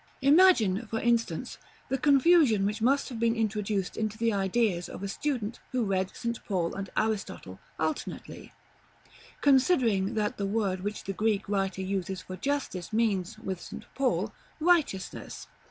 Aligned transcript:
Imagine, 0.23 0.87
for 0.87 0.99
instance, 0.99 1.59
the 1.89 1.97
confusion 1.99 2.65
which 2.65 2.81
must 2.81 3.07
have 3.09 3.19
been 3.19 3.35
introduced 3.35 3.95
into 3.95 4.17
the 4.17 4.33
ideas 4.33 4.89
of 4.89 5.03
a 5.03 5.07
student 5.07 5.59
who 5.73 5.85
read 5.85 6.09
St. 6.15 6.43
Paul 6.45 6.73
and 6.73 6.89
Aristotle 6.97 7.59
alternately; 7.77 8.51
considering 9.41 10.15
that 10.15 10.37
the 10.37 10.47
word 10.47 10.81
which 10.81 11.03
the 11.03 11.13
Greek 11.13 11.47
writer 11.47 11.83
uses 11.83 12.21
for 12.23 12.35
Justice, 12.35 12.91
means, 12.91 13.37
with 13.37 13.61
St. 13.61 13.85
Paul, 13.93 14.33
Righteousness. 14.59 15.45